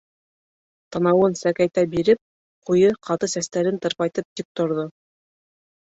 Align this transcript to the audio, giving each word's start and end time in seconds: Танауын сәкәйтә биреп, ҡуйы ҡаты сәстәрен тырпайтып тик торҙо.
Танауын 0.95 1.35
сәкәйтә 1.41 1.83
биреп, 1.91 2.21
ҡуйы 2.71 2.89
ҡаты 3.11 3.29
сәстәрен 3.35 3.81
тырпайтып 3.85 4.31
тик 4.41 4.49
торҙо. 4.61 4.91